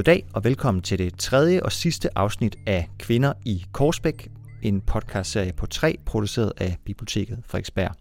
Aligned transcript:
Goddag 0.00 0.26
og 0.34 0.44
velkommen 0.44 0.82
til 0.82 0.98
det 0.98 1.18
tredje 1.18 1.62
og 1.62 1.72
sidste 1.72 2.18
afsnit 2.18 2.56
af 2.66 2.88
Kvinder 2.98 3.32
i 3.44 3.64
Korsbæk, 3.72 4.28
en 4.62 4.80
podcastserie 4.80 5.52
på 5.52 5.66
tre, 5.66 5.96
produceret 6.06 6.52
af 6.56 6.76
Biblioteket 6.84 7.38
Frederiksberg. 7.44 7.94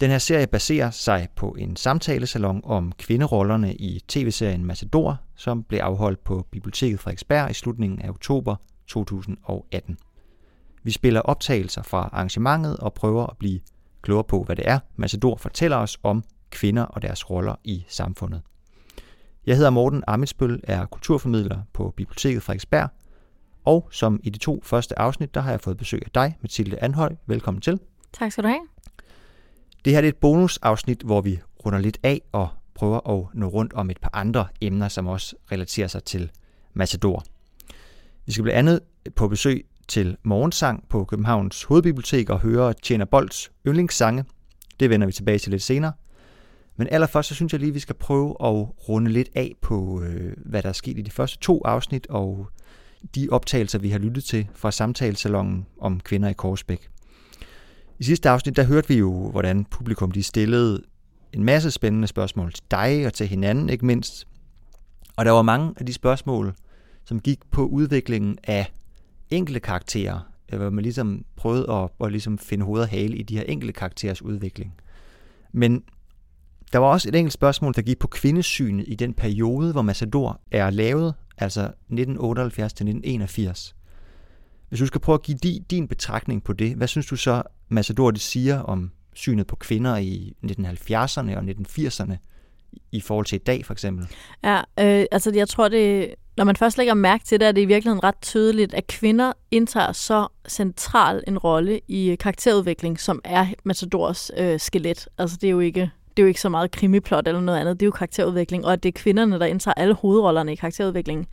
Den 0.00 0.10
her 0.10 0.18
serie 0.18 0.46
baserer 0.46 0.90
sig 0.90 1.28
på 1.36 1.56
en 1.58 1.76
samtalesalon 1.76 2.60
om 2.64 2.92
kvinderollerne 2.98 3.74
i 3.74 4.00
tv-serien 4.08 4.64
Matador, 4.64 5.20
som 5.36 5.62
blev 5.62 5.78
afholdt 5.78 6.24
på 6.24 6.46
Biblioteket 6.50 7.00
Frederiksberg 7.00 7.50
i 7.50 7.54
slutningen 7.54 8.02
af 8.02 8.08
oktober 8.08 8.56
2018. 8.86 9.98
Vi 10.82 10.90
spiller 10.90 11.20
optagelser 11.20 11.82
fra 11.82 11.98
arrangementet 11.98 12.76
og 12.76 12.94
prøver 12.94 13.26
at 13.26 13.36
blive 13.38 13.60
klogere 14.02 14.24
på, 14.24 14.42
hvad 14.42 14.56
det 14.56 14.68
er, 14.68 14.78
Matador 14.96 15.36
fortæller 15.36 15.76
os 15.76 15.98
om 16.02 16.24
kvinder 16.50 16.82
og 16.82 17.02
deres 17.02 17.30
roller 17.30 17.54
i 17.64 17.84
samfundet. 17.88 18.42
Jeg 19.46 19.56
hedder 19.56 19.70
Morten 19.70 20.04
Amitsbøl, 20.06 20.60
er 20.62 20.86
kulturformidler 20.86 21.58
på 21.72 21.94
Biblioteket 21.96 22.42
Frederiksberg, 22.42 22.88
og 23.64 23.88
som 23.90 24.20
i 24.22 24.30
de 24.30 24.38
to 24.38 24.60
første 24.64 24.98
afsnit, 24.98 25.34
der 25.34 25.40
har 25.40 25.50
jeg 25.50 25.60
fået 25.60 25.76
besøg 25.76 26.02
af 26.04 26.10
dig, 26.14 26.36
Mathilde 26.42 26.78
Anhøj. 26.78 27.14
Velkommen 27.26 27.60
til. 27.60 27.80
Tak 28.12 28.32
skal 28.32 28.44
du 28.44 28.48
have. 28.48 28.60
Det 29.84 29.92
her 29.92 30.00
er 30.00 30.08
et 30.08 30.16
bonusafsnit, 30.16 31.02
hvor 31.02 31.20
vi 31.20 31.40
runder 31.66 31.78
lidt 31.78 31.98
af 32.02 32.22
og 32.32 32.48
prøver 32.74 33.10
at 33.10 33.34
nå 33.34 33.46
rundt 33.46 33.72
om 33.72 33.90
et 33.90 33.98
par 34.00 34.10
andre 34.12 34.46
emner, 34.60 34.88
som 34.88 35.06
også 35.06 35.36
relaterer 35.52 35.88
sig 35.88 36.04
til 36.04 36.30
Matador. 36.74 37.24
Vi 38.26 38.32
skal 38.32 38.42
blandt 38.42 38.58
andet 38.58 38.80
på 39.16 39.28
besøg 39.28 39.66
til 39.88 40.16
morgensang 40.22 40.88
på 40.88 41.04
Københavns 41.04 41.62
Hovedbibliotek 41.62 42.30
og 42.30 42.40
høre 42.40 42.74
Tjener 42.82 43.04
Bolds 43.04 43.50
yndlingssange. 43.66 44.24
Det 44.80 44.90
vender 44.90 45.06
vi 45.06 45.12
tilbage 45.12 45.38
til 45.38 45.50
lidt 45.50 45.62
senere. 45.62 45.92
Men 46.76 46.88
allerførst 46.90 47.28
så 47.28 47.34
synes 47.34 47.52
jeg 47.52 47.60
lige, 47.60 47.68
at 47.68 47.74
vi 47.74 47.80
skal 47.80 47.94
prøve 47.94 48.30
at 48.30 48.88
runde 48.88 49.10
lidt 49.10 49.28
af 49.34 49.54
på, 49.60 50.02
øh, 50.02 50.36
hvad 50.44 50.62
der 50.62 50.68
er 50.68 50.72
sket 50.72 50.98
i 50.98 51.02
de 51.02 51.10
første 51.10 51.38
to 51.38 51.62
afsnit, 51.64 52.06
og 52.06 52.48
de 53.14 53.28
optagelser, 53.30 53.78
vi 53.78 53.90
har 53.90 53.98
lyttet 53.98 54.24
til 54.24 54.48
fra 54.54 54.70
samtalesalongen 54.70 55.66
om 55.80 56.00
kvinder 56.00 56.28
i 56.28 56.32
Korsbæk. 56.32 56.88
I 57.98 58.04
sidste 58.04 58.30
afsnit, 58.30 58.56
der 58.56 58.64
hørte 58.64 58.88
vi 58.88 58.94
jo, 58.94 59.30
hvordan 59.30 59.64
publikum 59.64 60.10
de 60.10 60.22
stillede 60.22 60.82
en 61.32 61.44
masse 61.44 61.70
spændende 61.70 62.08
spørgsmål 62.08 62.52
til 62.52 62.64
dig 62.70 63.06
og 63.06 63.14
til 63.14 63.26
hinanden, 63.26 63.70
ikke 63.70 63.86
mindst. 63.86 64.26
Og 65.16 65.24
der 65.24 65.30
var 65.30 65.42
mange 65.42 65.74
af 65.76 65.86
de 65.86 65.92
spørgsmål, 65.92 66.54
som 67.04 67.20
gik 67.20 67.38
på 67.50 67.66
udviklingen 67.66 68.38
af 68.44 68.72
enkelte 69.30 69.60
karakterer, 69.60 70.20
øh, 70.52 70.58
hvor 70.60 70.70
man 70.70 70.82
ligesom 70.82 71.24
prøvede 71.36 71.72
at, 71.72 71.90
at 72.04 72.10
ligesom 72.10 72.38
finde 72.38 72.64
hoved 72.64 72.80
og 72.80 72.88
hale 72.88 73.16
i 73.16 73.22
de 73.22 73.36
her 73.36 73.44
enkelte 73.44 73.72
karakterers 73.72 74.22
udvikling. 74.22 74.74
Men 75.52 75.82
der 76.72 76.78
var 76.78 76.86
også 76.86 77.08
et 77.08 77.14
enkelt 77.14 77.32
spørgsmål, 77.32 77.74
der 77.74 77.82
gik 77.82 77.98
på 77.98 78.06
kvindesynet 78.06 78.84
i 78.88 78.94
den 78.94 79.14
periode, 79.14 79.72
hvor 79.72 79.82
Massador 79.82 80.40
er 80.50 80.70
lavet, 80.70 81.14
altså 81.38 81.60
1978 81.60 82.72
til 82.72 82.84
1981. 82.84 83.76
Hvis 84.68 84.80
du 84.80 84.86
skal 84.86 85.00
prøve 85.00 85.14
at 85.14 85.22
give 85.22 85.38
din 85.70 85.88
betragtning 85.88 86.44
på 86.44 86.52
det, 86.52 86.74
hvad 86.74 86.88
synes 86.88 87.06
du 87.06 87.16
så, 87.16 87.42
Massador 87.68 88.10
det 88.10 88.20
siger 88.20 88.58
om 88.58 88.90
synet 89.14 89.46
på 89.46 89.56
kvinder 89.56 89.96
i 89.96 90.34
1970'erne 90.44 91.36
og 91.36 91.42
1980'erne 91.42 92.16
i 92.92 93.00
forhold 93.00 93.26
til 93.26 93.36
i 93.36 93.44
dag 93.46 93.64
for 93.64 93.72
eksempel? 93.72 94.06
Ja, 94.44 94.58
øh, 94.58 95.06
altså 95.10 95.32
jeg 95.34 95.48
tror 95.48 95.68
det, 95.68 96.14
når 96.36 96.44
man 96.44 96.56
først 96.56 96.78
lægger 96.78 96.94
mærke 96.94 97.24
til 97.24 97.40
det, 97.40 97.48
er 97.48 97.52
det 97.52 97.60
i 97.60 97.64
virkeligheden 97.64 98.04
ret 98.04 98.20
tydeligt, 98.22 98.74
at 98.74 98.86
kvinder 98.86 99.32
indtager 99.50 99.92
så 99.92 100.28
central 100.48 101.24
en 101.26 101.38
rolle 101.38 101.80
i 101.88 102.16
karakterudvikling, 102.20 103.00
som 103.00 103.20
er 103.24 103.46
Matadors 103.64 104.30
øh, 104.36 104.60
skelet. 104.60 105.08
Altså 105.18 105.36
det 105.40 105.46
er 105.46 105.50
jo 105.50 105.60
ikke 105.60 105.90
det 106.16 106.22
er 106.22 106.24
jo 106.24 106.28
ikke 106.28 106.40
så 106.40 106.48
meget 106.48 106.70
krimiplot 106.70 107.28
eller 107.28 107.40
noget 107.40 107.60
andet, 107.60 107.80
det 107.80 107.86
er 107.86 107.86
jo 107.86 107.90
karakterudvikling, 107.90 108.66
og 108.66 108.72
at 108.72 108.82
det 108.82 108.88
er 108.88 108.92
kvinderne, 108.92 109.38
der 109.38 109.46
indtager 109.46 109.74
alle 109.74 109.94
hovedrollerne 109.94 110.52
i 110.52 110.56
karakterudviklingen, 110.56 111.26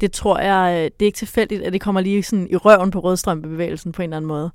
det 0.00 0.12
tror 0.12 0.38
jeg, 0.38 0.74
øh, 0.74 0.84
det 0.84 1.02
er 1.02 1.06
ikke 1.06 1.16
tilfældigt, 1.16 1.62
at 1.62 1.72
det 1.72 1.80
kommer 1.80 2.00
lige 2.00 2.22
sådan 2.22 2.48
i 2.50 2.56
røven 2.56 2.90
på 2.90 3.00
rødstrømpebevægelsen 3.00 3.92
på 3.92 4.02
en 4.02 4.08
eller 4.08 4.16
anden 4.16 4.28
måde. 4.28 4.50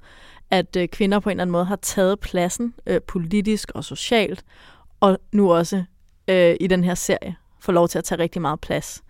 At 0.51 0.75
øh, 0.75 0.87
kvinder 0.87 1.19
på 1.19 1.29
en 1.29 1.31
eller 1.31 1.41
anden 1.41 1.51
måde 1.51 1.65
har 1.65 1.75
taget 1.75 2.19
pladsen 2.19 2.73
øh, 2.85 3.01
politisk 3.01 3.71
og 3.75 3.83
socialt, 3.83 4.43
og 4.99 5.19
nu 5.31 5.53
også 5.53 5.83
øh, 6.27 6.55
i 6.59 6.67
den 6.67 6.83
her 6.83 6.95
serie 6.95 7.35
får 7.59 7.73
lov 7.73 7.87
til 7.87 7.97
at 7.97 8.03
tage 8.03 8.21
rigtig 8.21 8.41
meget 8.41 8.59
plads. 8.59 9.03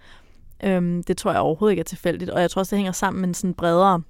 Øhm, 0.63 1.03
det 1.03 1.17
tror 1.17 1.31
jeg 1.31 1.41
overhovedet 1.41 1.71
ikke 1.71 1.79
er 1.79 1.83
tilfældigt, 1.83 2.31
og 2.31 2.41
jeg 2.41 2.51
tror 2.51 2.59
også, 2.59 2.75
det 2.75 2.79
hænger 2.79 2.91
sammen 2.91 3.21
med 3.21 3.27
en 3.27 3.33
sådan 3.33 3.53
bredere 3.53 4.01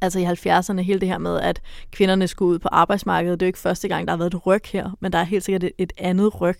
Altså 0.00 0.18
i 0.18 0.24
70'erne, 0.24 0.80
hele 0.80 1.00
det 1.00 1.08
her 1.08 1.18
med, 1.18 1.40
at 1.40 1.60
kvinderne 1.90 2.28
skulle 2.28 2.54
ud 2.54 2.58
på 2.58 2.68
arbejdsmarkedet, 2.72 3.40
det 3.40 3.46
er 3.46 3.48
jo 3.48 3.48
ikke 3.48 3.58
første 3.58 3.88
gang, 3.88 4.06
der 4.06 4.12
har 4.12 4.18
været 4.18 4.34
et 4.34 4.46
ryg 4.46 4.62
her, 4.72 4.90
men 5.00 5.12
der 5.12 5.18
er 5.18 5.24
helt 5.24 5.44
sikkert 5.44 5.64
et, 5.64 5.72
et 5.78 5.92
andet 5.98 6.40
ryg 6.40 6.58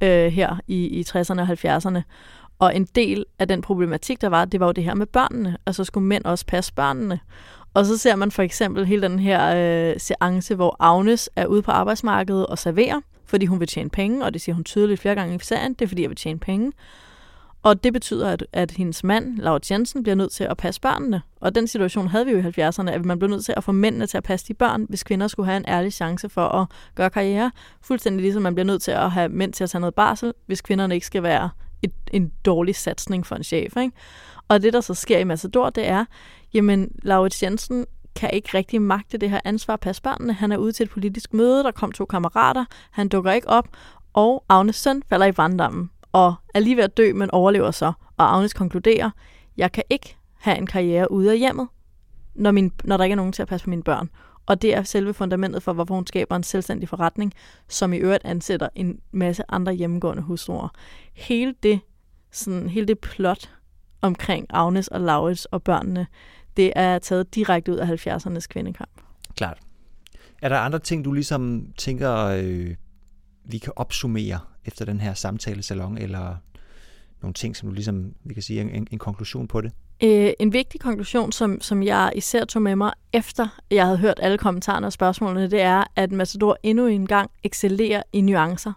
øh, 0.00 0.32
her 0.32 0.60
i, 0.66 0.86
i 0.86 1.04
60'erne 1.08 1.40
og 1.40 1.48
70'erne. 1.48 2.00
Og 2.58 2.76
en 2.76 2.84
del 2.94 3.24
af 3.38 3.48
den 3.48 3.62
problematik, 3.62 4.20
der 4.20 4.28
var, 4.28 4.44
det 4.44 4.60
var 4.60 4.66
jo 4.66 4.72
det 4.72 4.84
her 4.84 4.94
med 4.94 5.06
børnene. 5.06 5.56
Altså 5.66 5.84
skulle 5.84 6.06
mænd 6.06 6.24
også 6.24 6.46
passe 6.46 6.74
børnene. 6.74 7.20
Og 7.74 7.86
så 7.86 7.98
ser 7.98 8.16
man 8.16 8.30
for 8.30 8.42
eksempel 8.42 8.86
hele 8.86 9.02
den 9.02 9.18
her 9.18 9.56
øh, 9.56 10.00
seance, 10.00 10.54
hvor 10.54 10.76
Agnes 10.80 11.30
er 11.36 11.46
ude 11.46 11.62
på 11.62 11.70
arbejdsmarkedet 11.70 12.46
og 12.46 12.58
serverer, 12.58 13.00
fordi 13.24 13.46
hun 13.46 13.60
vil 13.60 13.68
tjene 13.68 13.90
penge, 13.90 14.24
og 14.24 14.34
det 14.34 14.40
siger 14.40 14.54
hun 14.54 14.64
tydeligt 14.64 15.00
flere 15.00 15.14
gange 15.14 15.34
i 15.34 15.38
serien, 15.42 15.74
det 15.74 15.84
er 15.84 15.88
fordi, 15.88 16.02
jeg 16.02 16.10
vil 16.10 16.16
tjene 16.16 16.38
penge. 16.38 16.72
Og 17.66 17.84
det 17.84 17.92
betyder, 17.92 18.30
at, 18.30 18.46
at 18.52 18.70
hendes 18.70 19.04
mand, 19.04 19.38
Laura 19.38 19.58
Jensen, 19.70 20.02
bliver 20.02 20.16
nødt 20.16 20.32
til 20.32 20.44
at 20.44 20.56
passe 20.56 20.80
børnene. 20.80 21.22
Og 21.40 21.54
den 21.54 21.66
situation 21.66 22.08
havde 22.08 22.26
vi 22.26 22.32
jo 22.32 22.38
i 22.38 22.42
70'erne, 22.42 22.90
at 22.90 23.04
man 23.04 23.18
blev 23.18 23.30
nødt 23.30 23.44
til 23.44 23.54
at 23.56 23.64
få 23.64 23.72
mændene 23.72 24.06
til 24.06 24.16
at 24.16 24.22
passe 24.22 24.48
de 24.48 24.54
børn, 24.54 24.86
hvis 24.88 25.04
kvinder 25.04 25.28
skulle 25.28 25.46
have 25.46 25.56
en 25.56 25.64
ærlig 25.68 25.92
chance 25.92 26.28
for 26.28 26.48
at 26.48 26.66
gøre 26.94 27.10
karriere. 27.10 27.52
Fuldstændig 27.82 28.22
ligesom 28.22 28.42
man 28.42 28.54
bliver 28.54 28.66
nødt 28.66 28.82
til 28.82 28.90
at 28.90 29.10
have 29.10 29.28
mænd 29.28 29.52
til 29.52 29.64
at 29.64 29.70
tage 29.70 29.80
noget 29.80 29.94
barsel, 29.94 30.32
hvis 30.46 30.60
kvinderne 30.60 30.94
ikke 30.94 31.06
skal 31.06 31.22
være 31.22 31.50
et, 31.82 31.92
en 32.12 32.32
dårlig 32.44 32.76
satsning 32.76 33.26
for 33.26 33.36
en 33.36 33.44
chef. 33.44 33.76
Ikke? 33.76 33.92
Og 34.48 34.62
det, 34.62 34.72
der 34.72 34.80
så 34.80 34.94
sker 34.94 35.18
i 35.18 35.24
Massador, 35.24 35.70
det 35.70 35.88
er, 35.88 36.04
jamen, 36.54 36.90
Laura 37.02 37.28
Jensen 37.42 37.86
kan 38.16 38.30
ikke 38.32 38.48
rigtig 38.54 38.82
magte 38.82 39.18
det 39.18 39.30
her 39.30 39.40
ansvar 39.44 39.74
at 39.74 39.80
passe 39.80 40.02
børnene. 40.02 40.32
Han 40.32 40.52
er 40.52 40.56
ude 40.56 40.72
til 40.72 40.84
et 40.84 40.90
politisk 40.90 41.34
møde, 41.34 41.64
der 41.64 41.70
kom 41.70 41.92
to 41.92 42.04
kammerater, 42.04 42.64
han 42.90 43.08
dukker 43.08 43.32
ikke 43.32 43.48
op, 43.48 43.68
og 44.12 44.44
Agnes 44.48 44.76
søn 44.76 45.02
falder 45.08 45.26
i 45.26 45.36
vanddammen 45.36 45.90
og 46.16 46.34
er 46.54 46.60
lige 46.60 46.76
ved 46.76 46.84
at 46.84 46.96
dø, 46.96 47.12
men 47.12 47.30
overlever 47.30 47.70
så. 47.70 47.92
Og 48.16 48.34
Agnes 48.34 48.52
konkluderer, 48.52 49.10
jeg 49.56 49.72
kan 49.72 49.84
ikke 49.90 50.16
have 50.34 50.58
en 50.58 50.66
karriere 50.66 51.10
ude 51.10 51.32
af 51.32 51.38
hjemmet, 51.38 51.68
når, 52.34 52.50
min, 52.50 52.72
når 52.84 52.96
der 52.96 53.04
ikke 53.04 53.12
er 53.12 53.16
nogen 53.16 53.32
til 53.32 53.42
at 53.42 53.48
passe 53.48 53.64
på 53.64 53.70
mine 53.70 53.82
børn. 53.82 54.10
Og 54.46 54.62
det 54.62 54.74
er 54.74 54.82
selve 54.82 55.14
fundamentet 55.14 55.62
for, 55.62 55.72
hvorfor 55.72 55.94
hun 55.94 56.06
skaber 56.06 56.36
en 56.36 56.42
selvstændig 56.42 56.88
forretning, 56.88 57.32
som 57.68 57.92
i 57.92 57.96
øvrigt 57.96 58.24
ansætter 58.24 58.68
en 58.74 59.00
masse 59.12 59.42
andre 59.48 59.72
hjemmegående 59.72 60.22
hustruer. 60.22 60.68
Hele 61.12 61.54
det, 61.62 61.80
sådan, 62.30 62.68
hele 62.68 62.86
det 62.86 62.98
plot 62.98 63.50
omkring 64.02 64.46
Agnes 64.50 64.88
og 64.88 65.00
Laurits 65.00 65.44
og 65.44 65.62
børnene, 65.62 66.06
det 66.56 66.72
er 66.76 66.98
taget 66.98 67.34
direkte 67.34 67.72
ud 67.72 67.76
af 67.76 68.06
70'ernes 68.06 68.46
kvindekamp. 68.46 69.00
Klart. 69.36 69.58
Er 70.42 70.48
der 70.48 70.58
andre 70.58 70.78
ting, 70.78 71.04
du 71.04 71.12
ligesom 71.12 71.66
tænker, 71.78 72.14
øh, 72.16 72.74
vi 73.44 73.58
kan 73.58 73.72
opsummere 73.76 74.38
efter 74.66 74.84
den 74.84 75.00
her 75.00 75.14
samtalesalon, 75.14 75.98
eller 75.98 76.36
nogle 77.22 77.34
ting, 77.34 77.56
som 77.56 77.68
du 77.68 77.74
ligesom, 77.74 78.14
vi 78.24 78.34
kan 78.34 78.42
sige, 78.42 78.60
en, 78.60 78.86
en 78.90 78.98
konklusion 78.98 79.48
på 79.48 79.60
det? 79.60 79.72
Øh, 80.02 80.30
en 80.38 80.52
vigtig 80.52 80.80
konklusion, 80.80 81.32
som, 81.32 81.60
som 81.60 81.82
jeg 81.82 82.12
især 82.14 82.44
tog 82.44 82.62
med 82.62 82.76
mig, 82.76 82.92
efter 83.12 83.48
jeg 83.70 83.84
havde 83.84 83.98
hørt 83.98 84.18
alle 84.22 84.38
kommentarerne 84.38 84.86
og 84.86 84.92
spørgsmålene, 84.92 85.50
det 85.50 85.60
er, 85.60 85.84
at 85.96 86.12
Matador 86.12 86.56
endnu 86.62 86.86
en 86.86 87.06
gang 87.06 87.30
excellerer 87.42 88.02
i 88.12 88.20
nuancer. 88.20 88.72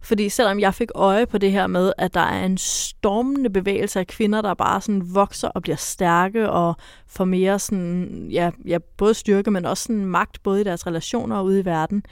Fordi 0.00 0.28
selvom 0.28 0.60
jeg 0.60 0.74
fik 0.74 0.88
øje 0.94 1.26
på 1.26 1.38
det 1.38 1.52
her 1.52 1.66
med, 1.66 1.92
at 1.98 2.14
der 2.14 2.20
er 2.20 2.44
en 2.44 2.58
stormende 2.58 3.50
bevægelse 3.50 4.00
af 4.00 4.06
kvinder, 4.06 4.42
der 4.42 4.54
bare 4.54 4.80
sådan 4.80 5.14
vokser 5.14 5.48
og 5.48 5.62
bliver 5.62 5.76
stærke 5.76 6.50
og 6.50 6.76
får 7.06 7.24
mere 7.24 7.58
sådan, 7.58 8.28
ja, 8.30 8.50
ja, 8.66 8.78
både 8.96 9.14
styrke, 9.14 9.50
men 9.50 9.64
også 9.64 9.82
sådan 9.82 10.06
magt, 10.06 10.42
både 10.42 10.60
i 10.60 10.64
deres 10.64 10.86
relationer 10.86 11.36
og 11.36 11.44
ude 11.44 11.60
i 11.60 11.64
verden, 11.64 12.02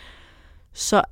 så 0.73 1.03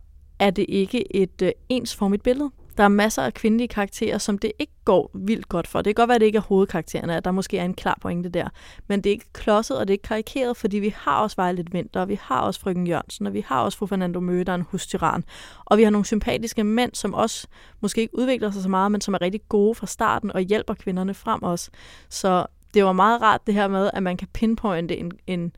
er 0.40 0.50
det 0.50 0.66
ikke 0.68 1.16
et 1.16 1.42
øh, 1.42 1.52
ensformigt 1.68 2.22
billede. 2.22 2.50
Der 2.76 2.84
er 2.84 2.88
masser 2.88 3.22
af 3.22 3.34
kvindelige 3.34 3.68
karakterer, 3.68 4.18
som 4.18 4.38
det 4.38 4.52
ikke 4.58 4.72
går 4.84 5.10
vildt 5.14 5.48
godt 5.48 5.68
for. 5.68 5.82
Det 5.82 5.96
kan 5.96 6.02
godt 6.02 6.08
være, 6.08 6.14
at 6.14 6.20
det 6.20 6.26
ikke 6.26 6.36
er 6.36 6.42
hovedkaraktererne, 6.42 7.16
at 7.16 7.24
der 7.24 7.30
måske 7.30 7.58
er 7.58 7.64
en 7.64 7.74
klar 7.74 7.98
pointe 8.00 8.28
der. 8.28 8.48
Men 8.88 9.00
det 9.00 9.10
er 9.10 9.14
ikke 9.14 9.32
klodset, 9.32 9.78
og 9.78 9.88
det 9.88 9.92
er 9.92 9.94
ikke 9.94 10.08
karikeret, 10.08 10.56
fordi 10.56 10.78
vi 10.78 10.94
har 10.96 11.22
også 11.22 11.36
Vejlet 11.36 11.72
Vinter, 11.72 12.00
og 12.00 12.08
vi 12.08 12.18
har 12.22 12.40
også 12.40 12.60
Frøken 12.60 12.86
Jørgensen, 12.86 13.26
og 13.26 13.34
vi 13.34 13.44
har 13.46 13.62
også 13.62 13.78
fru 13.78 13.86
Fernando 13.86 14.20
Møder, 14.20 14.54
en 14.54 14.62
hustyran. 14.62 15.24
Og 15.64 15.78
vi 15.78 15.82
har 15.82 15.90
nogle 15.90 16.04
sympatiske 16.04 16.64
mænd, 16.64 16.94
som 16.94 17.14
også 17.14 17.46
måske 17.80 18.00
ikke 18.00 18.18
udvikler 18.18 18.50
sig 18.50 18.62
så 18.62 18.68
meget, 18.68 18.92
men 18.92 19.00
som 19.00 19.14
er 19.14 19.20
rigtig 19.20 19.40
gode 19.48 19.74
fra 19.74 19.86
starten 19.86 20.32
og 20.32 20.40
hjælper 20.40 20.74
kvinderne 20.74 21.14
frem 21.14 21.42
også. 21.42 21.70
Så 22.08 22.46
det 22.74 22.84
var 22.84 22.92
meget 22.92 23.22
rart 23.22 23.46
det 23.46 23.54
her 23.54 23.68
med, 23.68 23.90
at 23.94 24.02
man 24.02 24.16
kan 24.16 24.28
pinpointe 24.34 24.96
en, 24.96 25.12
en 25.26 25.52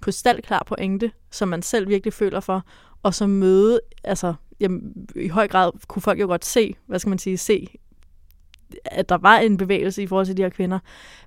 krystalklar 0.00 0.62
pointe, 0.66 1.12
som 1.30 1.48
man 1.48 1.62
selv 1.62 1.88
virkelig 1.88 2.12
føler 2.12 2.40
for, 2.40 2.64
og 3.02 3.14
så 3.14 3.26
møde, 3.26 3.80
altså 4.04 4.34
jamen, 4.60 5.08
i 5.16 5.28
høj 5.28 5.48
grad 5.48 5.70
kunne 5.86 6.02
folk 6.02 6.20
jo 6.20 6.26
godt 6.26 6.44
se, 6.44 6.74
hvad 6.86 6.98
skal 6.98 7.08
man 7.08 7.18
sige, 7.18 7.38
se, 7.38 7.68
at 8.84 9.08
der 9.08 9.18
var 9.18 9.38
en 9.38 9.56
bevægelse 9.56 10.02
i 10.02 10.06
forhold 10.06 10.26
til 10.26 10.36
de 10.36 10.42
her 10.42 10.48
kvinder, 10.48 10.78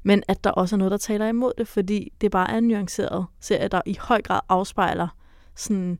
men 0.03 0.23
at 0.27 0.43
der 0.43 0.51
også 0.51 0.75
er 0.75 0.77
noget, 0.77 0.91
der 0.91 0.97
taler 0.97 1.27
imod 1.27 1.51
det, 1.57 1.67
fordi 1.67 2.13
det 2.21 2.31
bare 2.31 2.51
er 2.51 2.57
en 2.57 2.67
nuanceret 2.67 3.25
serie, 3.39 3.67
der 3.67 3.81
i 3.85 3.97
høj 4.01 4.21
grad 4.21 4.39
afspejler 4.49 5.07
sådan 5.55 5.99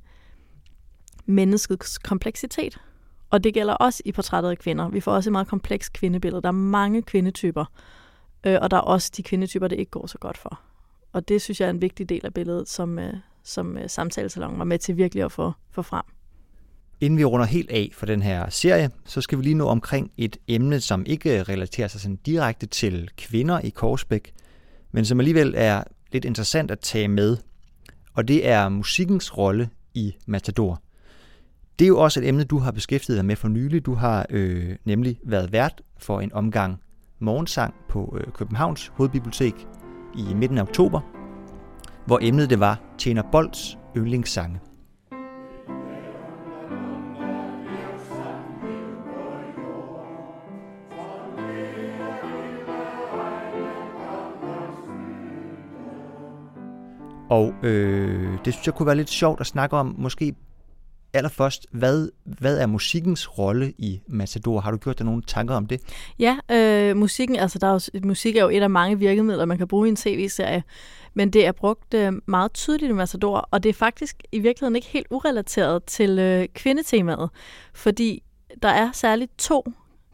menneskets 1.26 1.98
kompleksitet. 1.98 2.82
Og 3.30 3.44
det 3.44 3.54
gælder 3.54 3.74
også 3.74 4.02
i 4.06 4.12
portrættet 4.12 4.50
af 4.50 4.58
kvinder. 4.58 4.90
Vi 4.90 5.00
får 5.00 5.12
også 5.12 5.30
et 5.30 5.32
meget 5.32 5.48
komplekst 5.48 5.94
kvindebillede. 5.94 6.42
Der 6.42 6.48
er 6.48 6.52
mange 6.52 7.02
kvindetyper, 7.02 7.66
øh, 8.44 8.58
og 8.62 8.72
der 8.72 8.78
er 8.78 8.82
også 8.82 9.12
de 9.18 9.24
kvindetyper, 9.24 9.68
det 9.68 9.80
ikke 9.80 9.92
går 9.92 10.08
så 10.08 10.18
godt 10.18 10.38
for. 10.38 10.60
Og 11.14 11.28
det 11.28 11.42
synes 11.42 11.62
jeg 11.62 11.66
er 11.66 11.70
en 11.70 11.82
vigtig 11.82 12.10
del 12.10 12.26
af 12.26 12.34
billedet, 12.34 12.70
som, 12.70 13.00
øh, 13.00 13.14
som 13.44 13.78
øh, 13.78 13.90
samtalesalongen 13.90 14.60
var 14.60 14.66
med 14.66 14.80
til 14.80 14.98
virkelig 14.98 15.24
at 15.24 15.32
få, 15.32 15.52
få 15.72 15.82
frem. 15.82 16.04
Inden 17.02 17.18
vi 17.18 17.24
runder 17.24 17.46
helt 17.46 17.72
af 17.72 17.90
for 17.94 18.06
den 18.06 18.22
her 18.22 18.50
serie, 18.50 18.90
så 19.06 19.22
skal 19.22 19.38
vi 19.38 19.44
lige 19.44 19.56
nå 19.56 19.68
omkring 19.68 20.12
et 20.18 20.38
emne, 20.48 20.80
som 20.80 21.04
ikke 21.06 21.44
relaterer 21.44 21.88
sig 21.88 22.02
sådan 22.02 22.16
direkte 22.16 22.66
til 22.66 23.10
kvinder 23.18 23.60
i 23.60 23.70
Korsbæk, 23.70 24.34
men 24.92 25.06
som 25.06 25.20
alligevel 25.20 25.54
er 25.58 25.84
lidt 26.12 26.26
interessant 26.26 26.72
at 26.72 26.80
tage 26.80 27.08
med. 27.08 27.38
Og 28.14 28.28
det 28.28 28.48
er 28.48 28.70
musikkens 28.70 29.38
rolle 29.38 29.70
i 29.94 30.16
Matador. 30.26 30.82
Det 31.80 31.86
er 31.86 31.90
jo 31.90 32.00
også 32.00 32.20
et 32.20 32.28
emne, 32.28 32.44
du 32.44 32.58
har 32.58 32.72
beskæftiget 32.72 33.18
dig 33.18 33.26
med 33.26 33.36
for 33.36 33.48
nylig. 33.48 33.86
Du 33.86 33.94
har 33.94 34.26
øh, 34.30 34.76
nemlig 34.86 35.20
været 35.24 35.52
vært 35.52 35.82
for 35.98 36.22
en 36.22 36.34
omgang 36.34 36.80
morgensang 37.20 37.74
på 37.90 38.18
øh, 38.20 38.34
Københavns 38.34 38.88
Hovedbibliotek 38.88 39.54
i 40.18 40.34
midten 40.34 40.58
af 40.58 40.62
oktober, 40.62 41.00
hvor 42.06 42.20
emnet 42.22 42.50
det 42.50 42.60
var 42.60 42.82
Tjener 43.04 43.24
Bolds 43.32 43.78
yndlingssange. 43.98 44.60
Og 57.30 57.54
øh, 57.64 58.38
det 58.46 58.54
synes 58.54 58.66
jeg 58.66 58.74
kunne 58.74 58.86
være 58.86 58.96
lidt 58.96 59.10
sjovt 59.10 59.40
at 59.40 59.48
snakke 59.48 59.78
om, 59.78 59.96
måske 59.98 60.36
allerførst, 61.14 61.68
hvad, 61.72 62.10
hvad 62.26 62.58
er 62.58 62.66
musikkens 62.66 63.38
rolle 63.38 63.74
i 63.78 64.02
Matador? 64.08 64.60
Har 64.60 64.72
du 64.72 64.78
gjort 64.78 64.98
dig 64.98 65.06
nogle 65.06 65.22
tanker 65.28 65.56
om 65.56 65.66
det? 65.66 65.82
Ja, 66.20 66.38
øh, 66.52 66.58
Øh, 66.94 67.00
musikken, 67.00 67.36
altså 67.36 67.60
der 67.60 67.68
er 67.68 67.90
jo, 67.94 68.08
musik 68.08 68.36
er 68.36 68.44
jo 68.44 68.50
et 68.50 68.62
af 68.62 68.70
mange 68.70 69.00
virkemidler, 69.00 69.46
man 69.46 69.58
kan 69.58 69.68
bruge 69.68 69.88
i 69.88 69.90
en 69.90 69.96
tv-serie, 69.96 70.64
men 71.14 71.30
det 71.30 71.46
er 71.46 71.52
brugt 71.52 71.94
øh, 71.94 72.14
meget 72.26 72.54
tydeligt 72.54 72.90
i 72.90 72.94
Massador, 72.94 73.48
og 73.52 73.64
det 73.64 73.70
er 73.70 73.74
faktisk 73.74 74.24
i 74.32 74.40
virkeligheden 74.40 74.76
ikke 74.76 74.88
helt 74.88 75.08
urelateret 75.10 75.84
til 75.84 76.20
øh, 76.20 76.48
kvindetemaet, 76.54 77.30
fordi 77.74 78.24
der 78.62 78.70
er 78.70 78.92
særligt 78.92 79.38
to 79.38 79.64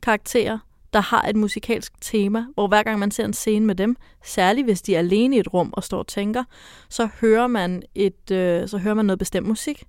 karakterer, 0.02 0.60
der 0.94 1.00
har 1.00 1.22
et 1.30 1.36
musikalsk 1.36 1.94
tema, 2.02 2.46
hvor 2.54 2.68
hver 2.68 2.84
gang 2.84 3.00
man 3.00 3.12
ser 3.12 3.26
en 3.26 3.34
scene 3.34 3.66
med 3.66 3.76
dem, 3.76 3.96
særligt 4.24 4.66
hvis 4.66 4.82
de 4.82 4.96
er 4.96 5.00
alene 5.00 5.36
i 5.36 5.40
et 5.40 5.54
rum 5.54 5.70
og 5.74 5.84
står 5.84 6.00
og 6.00 6.08
tænker, 6.08 6.44
så 6.90 7.10
hører 7.22 7.48
man, 7.48 7.84
et, 7.96 8.32
øh, 8.32 8.68
så 8.68 8.78
hører 8.78 8.94
man 8.94 9.06
noget 9.06 9.20
bestemt 9.20 9.48
musik. 9.48 9.84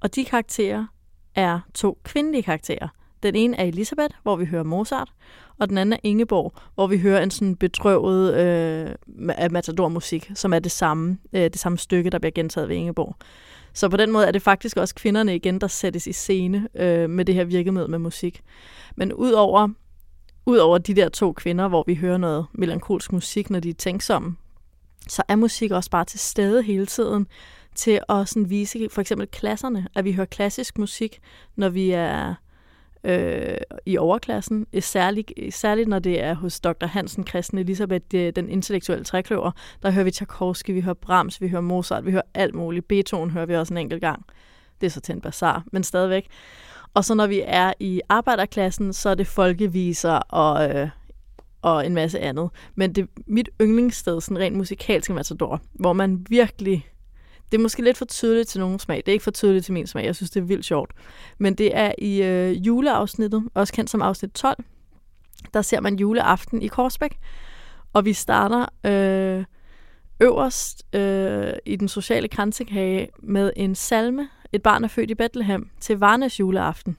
Og 0.00 0.14
de 0.14 0.24
karakterer 0.24 0.86
er 1.34 1.60
to 1.74 1.98
kvindelige 2.04 2.42
karakterer. 2.42 2.88
Den 3.24 3.34
ene 3.34 3.56
er 3.56 3.64
Elisabeth, 3.64 4.14
hvor 4.22 4.36
vi 4.36 4.44
hører 4.44 4.62
Mozart, 4.62 5.12
og 5.58 5.68
den 5.68 5.78
anden 5.78 5.92
er 5.92 5.98
Ingeborg, 6.02 6.52
hvor 6.74 6.86
vi 6.86 6.98
hører 6.98 7.22
en 7.22 7.30
sådan 7.30 7.56
bedrøvet 7.56 8.34
øh, 8.34 8.94
matador-musik, 9.50 10.30
som 10.34 10.52
er 10.52 10.58
det 10.58 10.72
samme, 10.72 11.18
øh, 11.32 11.42
det 11.42 11.58
samme 11.58 11.78
stykke, 11.78 12.10
der 12.10 12.18
bliver 12.18 12.32
gentaget 12.32 12.68
ved 12.68 12.76
Ingeborg. 12.76 13.16
Så 13.72 13.88
på 13.88 13.96
den 13.96 14.12
måde 14.12 14.26
er 14.26 14.30
det 14.30 14.42
faktisk 14.42 14.76
også 14.76 14.94
kvinderne 14.94 15.36
igen, 15.36 15.60
der 15.60 15.66
sættes 15.66 16.06
i 16.06 16.12
scene 16.12 16.68
øh, 16.74 17.10
med 17.10 17.24
det 17.24 17.34
her 17.34 17.44
virkemiddel 17.44 17.90
med 17.90 17.98
musik. 17.98 18.40
Men 18.96 19.12
udover 19.12 19.68
Udover 20.46 20.78
de 20.78 20.94
der 20.94 21.08
to 21.08 21.32
kvinder, 21.32 21.68
hvor 21.68 21.84
vi 21.86 21.94
hører 21.94 22.16
noget 22.16 22.46
melankolsk 22.52 23.12
musik, 23.12 23.50
når 23.50 23.60
de 23.60 23.68
er 23.68 23.74
tænksomme, 23.74 24.36
så 25.08 25.22
er 25.28 25.36
musik 25.36 25.70
også 25.70 25.90
bare 25.90 26.04
til 26.04 26.20
stede 26.20 26.62
hele 26.62 26.86
tiden 26.86 27.26
til 27.74 28.00
at 28.08 28.28
sådan 28.28 28.50
vise 28.50 28.88
for 28.90 29.00
eksempel 29.00 29.26
klasserne, 29.26 29.88
at 29.94 30.04
vi 30.04 30.12
hører 30.12 30.26
klassisk 30.26 30.78
musik, 30.78 31.20
når 31.56 31.68
vi 31.68 31.90
er 31.90 32.34
øh, 33.04 33.56
i 33.86 33.98
overklassen, 33.98 34.66
eh, 34.72 34.82
særligt, 34.82 35.32
eh, 35.36 35.52
særligt 35.52 35.88
når 35.88 35.98
det 35.98 36.22
er 36.22 36.34
hos 36.34 36.60
Dr. 36.60 36.86
Hansen, 36.86 37.26
Christen 37.26 37.58
Elisabeth, 37.58 38.04
det, 38.10 38.36
den 38.36 38.48
intellektuelle 38.48 39.04
trækløver, 39.04 39.50
der 39.82 39.90
hører 39.90 40.04
vi 40.04 40.10
Tchaikovsky, 40.10 40.70
vi 40.70 40.80
hører 40.80 40.94
Brahms, 40.94 41.40
vi 41.40 41.48
hører 41.48 41.62
Mozart, 41.62 42.06
vi 42.06 42.10
hører 42.10 42.22
alt 42.34 42.54
muligt. 42.54 42.88
Beethoven 42.88 43.30
hører 43.30 43.46
vi 43.46 43.56
også 43.56 43.74
en 43.74 43.78
enkelt 43.78 44.00
gang. 44.00 44.24
Det 44.80 44.86
er 44.86 44.90
så 44.90 45.00
til 45.00 45.14
en 45.14 45.20
bazar, 45.20 45.64
men 45.72 45.84
stadigvæk. 45.84 46.28
Og 46.94 47.04
så 47.04 47.14
når 47.14 47.26
vi 47.26 47.42
er 47.46 47.72
i 47.80 48.00
arbejderklassen, 48.08 48.92
så 48.92 49.08
er 49.08 49.14
det 49.14 49.26
folkeviser 49.26 50.12
og, 50.12 50.70
øh, 50.70 50.88
og 51.62 51.86
en 51.86 51.94
masse 51.94 52.20
andet. 52.20 52.50
Men 52.74 52.92
det 52.92 53.08
mit 53.26 53.48
yndlingssted, 53.60 54.20
sådan 54.20 54.38
rent 54.38 54.56
musikalsk 54.56 55.10
Matador, 55.10 55.60
hvor 55.72 55.92
man 55.92 56.26
virkelig... 56.28 56.86
Det 57.52 57.58
er 57.58 57.62
måske 57.62 57.82
lidt 57.82 57.96
for 57.96 58.04
tydeligt 58.04 58.48
til 58.48 58.60
nogen 58.60 58.78
smag. 58.78 58.96
Det 58.96 59.08
er 59.08 59.12
ikke 59.12 59.22
for 59.22 59.30
tydeligt 59.30 59.64
til 59.64 59.74
min 59.74 59.86
smag. 59.86 60.04
Jeg 60.04 60.16
synes, 60.16 60.30
det 60.30 60.40
er 60.40 60.44
vildt 60.44 60.64
sjovt. 60.64 60.92
Men 61.38 61.54
det 61.54 61.76
er 61.76 61.92
i 61.98 62.22
øh, 62.22 62.66
juleafsnittet, 62.66 63.44
også 63.54 63.72
kendt 63.72 63.90
som 63.90 64.02
afsnit 64.02 64.30
12. 64.30 64.64
Der 65.54 65.62
ser 65.62 65.80
man 65.80 65.96
juleaften 65.96 66.62
i 66.62 66.66
Korsbæk. 66.66 67.18
Og 67.92 68.04
vi 68.04 68.12
starter 68.12 68.66
øh, 68.84 69.44
øverst 70.20 70.94
øh, 70.94 71.52
i 71.66 71.76
den 71.76 71.88
sociale 71.88 72.28
kransekage 72.28 73.08
med 73.22 73.52
en 73.56 73.74
salme 73.74 74.28
et 74.54 74.62
barn 74.62 74.84
er 74.84 74.88
født 74.88 75.10
i 75.10 75.14
Bethlehem 75.14 75.70
til 75.80 75.98
Varnes 75.98 76.40
juleaften. 76.40 76.96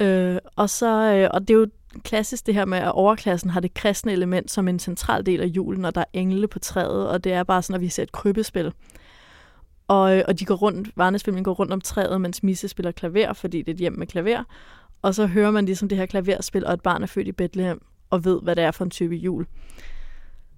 Øh, 0.00 0.38
og, 0.56 0.70
så, 0.70 1.14
øh, 1.14 1.30
og 1.34 1.40
det 1.40 1.50
er 1.50 1.58
jo 1.58 1.66
klassisk 2.04 2.46
det 2.46 2.54
her 2.54 2.64
med, 2.64 2.78
at 2.78 2.92
overklassen 2.92 3.50
har 3.50 3.60
det 3.60 3.74
kristne 3.74 4.12
element 4.12 4.50
som 4.50 4.68
en 4.68 4.78
central 4.78 5.26
del 5.26 5.40
af 5.40 5.46
julen, 5.46 5.84
og 5.84 5.94
der 5.94 6.00
er 6.00 6.04
engle 6.12 6.48
på 6.48 6.58
træet, 6.58 7.08
og 7.08 7.24
det 7.24 7.32
er 7.32 7.42
bare 7.42 7.62
sådan, 7.62 7.74
at 7.74 7.80
vi 7.80 7.88
ser 7.88 8.02
et 8.02 8.12
krybbespil. 8.12 8.72
Og, 9.88 10.16
øh, 10.16 10.24
og 10.28 10.38
de 10.38 10.44
går 10.44 10.54
rundt, 10.54 10.88
Varnesfilmen 10.96 11.44
går 11.44 11.52
rundt 11.52 11.72
om 11.72 11.80
træet, 11.80 12.20
mens 12.20 12.42
Misse 12.42 12.68
spiller 12.68 12.92
klaver, 12.92 13.32
fordi 13.32 13.58
det 13.58 13.68
er 13.68 13.74
et 13.74 13.80
hjem 13.80 13.92
med 13.92 14.06
klaver. 14.06 14.44
Og 15.02 15.14
så 15.14 15.26
hører 15.26 15.50
man 15.50 15.64
ligesom 15.64 15.88
det 15.88 15.98
her 15.98 16.06
klaverspil, 16.06 16.66
og 16.66 16.72
et 16.72 16.80
barn 16.80 17.02
er 17.02 17.06
født 17.06 17.28
i 17.28 17.32
Bethlehem, 17.32 17.80
og 18.10 18.24
ved, 18.24 18.40
hvad 18.42 18.56
det 18.56 18.64
er 18.64 18.70
for 18.70 18.84
en 18.84 18.90
type 18.90 19.14
jul. 19.14 19.46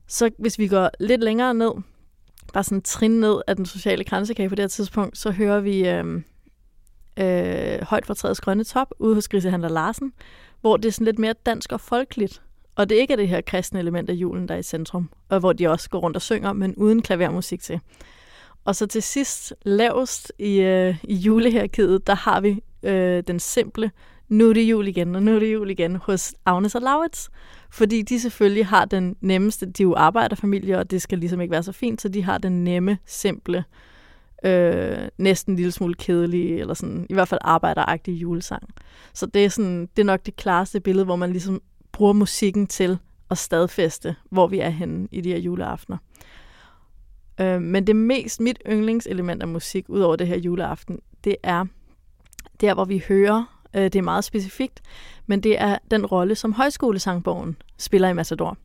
Så 0.07 0.31
hvis 0.39 0.59
vi 0.59 0.69
går 0.69 0.91
lidt 1.01 1.21
længere 1.21 1.55
ned, 1.55 1.73
bare 2.53 2.65
sådan 2.65 2.83
trin 2.83 3.21
ned 3.21 3.41
af 3.47 3.57
den 3.57 3.67
sociale 3.67 4.05
grænsekage 4.05 4.49
på 4.49 4.55
det 4.55 4.63
her 4.63 4.69
tidspunkt, 4.69 5.19
så 5.19 5.31
hører 5.31 5.61
vi 5.61 5.89
øh, 5.89 6.23
øh, 7.17 7.83
højt 7.83 8.07
fra 8.07 8.15
træets 8.15 8.41
grønne 8.41 8.65
top 8.65 8.89
ude 8.99 9.15
hos 9.15 9.29
Grisehandler 9.29 9.69
Larsen, 9.69 10.13
hvor 10.61 10.77
det 10.77 10.89
er 10.89 10.93
sådan 10.93 11.05
lidt 11.05 11.19
mere 11.19 11.35
dansk 11.47 11.73
og 11.73 11.81
folkeligt. 11.81 12.43
Og 12.77 12.89
det 12.89 12.95
ikke 12.95 13.13
er 13.13 13.17
det 13.17 13.29
her 13.29 13.41
kristne 13.41 13.81
element 13.81 14.11
af 14.11 14.15
julen, 14.15 14.49
der 14.49 14.55
er 14.55 14.59
i 14.59 14.63
centrum, 14.63 15.11
og 15.29 15.41
hvor 15.41 15.53
de 15.53 15.69
også 15.69 15.91
går 15.91 15.99
rundt 15.99 16.17
og 16.17 16.23
synger, 16.23 16.53
men 16.53 16.75
uden 16.77 17.03
klavermusik 17.03 17.63
til. 17.63 17.81
Og 18.65 18.77
så 18.77 18.87
til 18.87 19.03
sidst, 19.03 19.55
lavest 19.65 20.33
i, 20.39 20.61
øh, 20.61 20.97
i 21.03 21.15
julehærkiet, 21.15 22.07
der 22.07 22.15
har 22.15 22.41
vi 22.41 22.63
øh, 22.83 23.23
den 23.27 23.41
simple, 23.41 23.91
nu 24.29 24.49
er 24.49 24.53
det 24.53 24.63
jul 24.63 24.89
igen, 24.89 25.15
og 25.15 25.23
nu 25.23 25.35
er 25.35 25.39
det 25.39 25.53
jul 25.53 25.71
igen, 25.71 25.97
hos 25.97 26.35
Agnes 26.47 26.75
og 26.75 26.83
Laurits, 26.83 27.31
fordi 27.71 28.03
de 28.03 28.21
selvfølgelig 28.21 28.67
har 28.67 28.85
den 28.85 29.17
nemmeste, 29.21 29.67
de 29.67 29.83
er 29.83 29.85
jo 29.85 29.95
arbejderfamilie, 29.95 30.79
og 30.79 30.91
det 30.91 31.03
skal 31.03 31.19
ligesom 31.19 31.41
ikke 31.41 31.53
være 31.53 31.63
så 31.63 31.73
fint, 31.73 32.03
så 32.03 32.09
de 32.09 32.23
har 32.23 32.39
den 32.39 32.65
nemme, 32.65 32.99
simple, 33.07 33.65
øh, 34.45 35.09
næsten 35.19 35.53
en 35.53 35.57
lille 35.57 35.73
smule 35.73 35.95
kedelige, 35.95 36.61
eller 36.61 36.75
sådan, 36.75 37.07
i 37.11 37.15
hvert 37.15 37.29
fald 37.29 37.41
arbejderagtige 37.45 38.17
julesang. 38.17 38.63
Så 39.13 39.27
det 39.27 39.45
er, 39.45 39.49
sådan, 39.49 39.89
det 39.97 40.03
er 40.03 40.07
nok 40.07 40.27
det 40.27 40.37
klareste 40.37 40.81
billede, 40.81 41.05
hvor 41.05 41.17
man 41.17 41.31
ligesom 41.31 41.63
bruger 41.93 42.13
musikken 42.13 42.67
til 42.67 42.99
at 43.31 43.39
stadfeste, 43.39 44.17
hvor 44.31 44.47
vi 44.47 44.59
er 44.59 44.69
henne 44.69 45.09
i 45.13 45.21
de 45.21 45.29
her 45.29 45.39
juleaftener. 45.39 45.99
Øh, 47.41 47.63
men 47.63 47.87
det 47.87 47.97
mest, 47.97 48.41
mit 48.41 48.59
yndlingselement 48.71 49.43
af 49.43 49.49
musik, 49.49 49.85
ud 49.89 50.01
over 50.01 50.17
det 50.17 50.27
her 50.27 50.37
juleaften, 50.37 50.99
det 51.25 51.37
er 51.43 51.65
der, 52.61 52.75
hvor 52.75 52.85
vi 52.85 53.05
hører 53.09 53.55
Øh, 53.75 53.83
det 53.83 53.97
er 53.97 54.03
meget 54.03 54.25
specifikt, 54.25 54.83
men 55.27 55.41
det 55.41 55.61
er 55.61 55.79
den 55.91 56.07
rolle, 56.07 56.35
som 56.35 56.53
højskolesangbogen 56.53 57.57
spiller 57.79 58.09
i 58.09 58.13
Matador. 58.13 58.57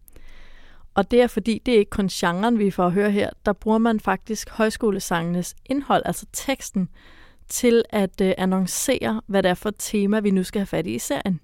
Og 0.94 1.12
det 1.12 1.22
er 1.22 1.28
fordi, 1.28 1.62
det 1.66 1.74
er 1.74 1.80
ikke 1.80 1.90
kun 1.90 2.08
genren, 2.12 2.60
vi 2.60 2.72
får 2.72 2.86
at 2.86 2.92
høre 2.92 3.12
her. 3.12 3.30
Der 3.46 3.54
bruger 3.54 3.78
man 3.78 4.00
faktisk 4.00 4.50
højskolesangenes 4.50 5.56
indhold, 5.66 6.04
altså 6.06 6.26
teksten, 6.34 6.90
til 7.50 7.84
at 7.90 8.22
øh, 8.22 8.34
annoncere, 8.38 9.22
hvad 9.28 9.44
det 9.44 9.50
er 9.50 9.54
for 9.54 9.70
et 9.70 9.76
tema, 9.78 10.20
vi 10.20 10.32
nu 10.32 10.44
skal 10.44 10.60
have 10.60 10.66
fat 10.66 10.88
i 10.88 10.96
i 10.96 11.00
serien. 11.00 11.40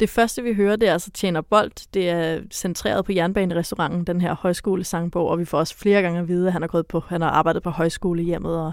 Det 0.00 0.10
første, 0.10 0.42
vi 0.42 0.54
hører, 0.54 0.76
det 0.76 0.88
er 0.88 0.92
altså 0.92 1.10
Tjener 1.10 1.40
Bold. 1.40 1.92
Det 1.94 2.10
er 2.10 2.40
centreret 2.52 3.04
på 3.04 3.12
Jernbanerestauranten, 3.12 4.04
den 4.04 4.20
her 4.20 4.34
højskolesangbog, 4.34 5.28
og 5.28 5.38
vi 5.38 5.44
får 5.44 5.58
også 5.58 5.76
flere 5.76 6.02
gange 6.02 6.20
at 6.20 6.28
vide, 6.28 6.46
at 6.46 6.52
han 6.52 6.62
har, 6.62 6.66
gået 6.66 6.86
på, 6.86 7.00
han 7.08 7.20
har 7.20 7.30
arbejdet 7.30 7.62
på 7.62 7.70
højskolehjemmet 7.70 8.60
og 8.60 8.72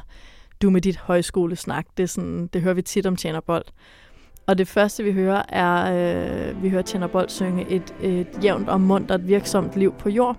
du 0.62 0.70
med 0.70 0.82
dit 0.82 0.98
højskolesnak. 0.98 1.86
Det, 1.98 2.04
er 2.04 2.08
sådan, 2.08 2.48
det 2.48 2.62
hører 2.62 2.74
vi 2.74 2.82
tit 2.82 3.06
om 3.06 3.16
Tjener 3.16 3.40
Bold. 3.40 3.66
Og 4.48 4.58
det 4.58 4.68
første, 4.68 5.04
vi 5.04 5.12
hører, 5.12 5.44
er, 5.50 6.50
øh, 6.50 6.64
vi 6.64 6.70
hører 6.70 6.82
Tjener 6.82 7.08
Bold 7.08 7.30
synge 7.30 7.70
et, 7.70 7.96
et 8.02 8.28
jævnt 8.44 8.70
og 8.70 8.82
muntert 8.82 9.28
virksomt 9.28 9.76
liv 9.76 9.94
på 9.94 10.10
jord. 10.10 10.38